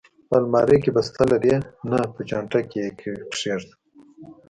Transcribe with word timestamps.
په 0.27 0.35
المارۍ 0.41 0.77
کې، 0.83 0.91
بسته 0.95 1.21
لرې؟ 1.31 1.55
نه، 1.89 1.99
په 2.13 2.21
چانټه 2.29 2.59
کې 2.69 2.79
یې 2.83 2.89
کېږده. 3.41 3.73